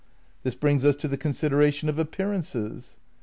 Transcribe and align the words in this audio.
This 0.41 0.55
brings 0.55 0.83
us 0.83 0.95
to 0.95 1.07
the 1.07 1.15
consideration 1.15 1.87
of 1.87 1.99
Appearances. 1.99 2.97